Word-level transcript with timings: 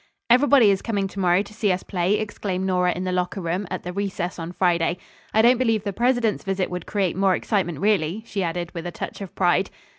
"Everybody 0.31 0.71
is 0.71 0.81
coming 0.81 1.07
to 1.09 1.19
morrow 1.19 1.43
to 1.43 1.53
see 1.53 1.71
us 1.71 1.83
play," 1.83 2.15
exclaimed 2.19 2.65
Nora 2.65 2.91
in 2.91 3.03
the 3.03 3.11
locker 3.11 3.39
room, 3.39 3.67
at 3.69 3.83
the 3.83 3.93
recess 3.93 4.39
on 4.39 4.51
Friday. 4.51 4.97
"I 5.31 5.43
don't 5.43 5.59
believe 5.59 5.83
the 5.83 5.93
President's 5.93 6.43
visit 6.43 6.71
would 6.71 6.87
create 6.87 7.15
more 7.15 7.35
excitement, 7.35 7.77
really," 7.81 8.23
she 8.25 8.41
added 8.41 8.71
with 8.73 8.87
a 8.87 8.91
touch 8.91 9.21
of 9.21 9.35
pride. 9.35 9.69